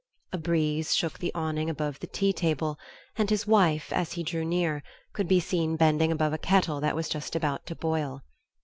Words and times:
A 0.33 0.37
breeze 0.39 0.95
shook 0.95 1.19
the 1.19 1.31
awning 1.35 1.69
above 1.69 1.99
the 1.99 2.07
tea 2.07 2.33
table, 2.33 2.79
and 3.17 3.29
his 3.29 3.45
wife, 3.45 3.93
as 3.93 4.13
he 4.13 4.23
drew 4.23 4.43
near, 4.43 4.81
could 5.13 5.27
be 5.27 5.39
seen 5.39 5.75
bending 5.75 6.11
above 6.11 6.33
a 6.33 6.39
kettle 6.39 6.79
that 6.81 6.95
was 6.95 7.07
just 7.07 7.35
about 7.35 7.67
to 7.67 7.75
boil. 7.75 8.23